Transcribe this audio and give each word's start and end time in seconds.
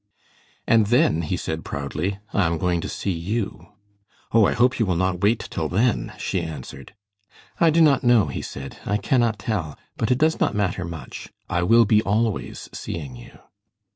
"And 0.65 0.87
then," 0.87 1.21
he 1.21 1.37
said, 1.37 1.63
proudly, 1.63 2.17
"I 2.33 2.47
am 2.47 2.57
going 2.57 2.81
to 2.81 2.89
see 2.89 3.11
you." 3.11 3.67
"Oh, 4.31 4.47
I 4.47 4.53
hope 4.53 4.79
you 4.79 4.85
will 4.87 4.95
not 4.95 5.21
wait 5.21 5.41
till 5.51 5.69
then," 5.69 6.13
she 6.17 6.41
answered. 6.41 6.95
"I 7.59 7.69
do 7.69 7.81
not 7.81 8.03
know," 8.03 8.25
he 8.25 8.41
said. 8.41 8.79
"I 8.83 8.97
cannot 8.97 9.37
tell, 9.37 9.77
but 9.97 10.09
it 10.09 10.17
does 10.17 10.39
not 10.39 10.55
matter 10.55 10.85
much. 10.85 11.29
I 11.51 11.61
will 11.61 11.85
be 11.85 12.01
always 12.01 12.67
seeing 12.73 13.15
you." 13.15 13.37